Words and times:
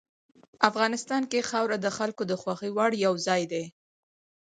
افغانستان 0.69 1.21
کې 1.31 1.47
خاوره 1.49 1.77
د 1.81 1.87
خلکو 1.97 2.23
د 2.27 2.33
خوښې 2.41 2.69
وړ 2.73 2.91
یو 3.05 3.13
ځای 3.27 3.41
دی. 3.51 3.65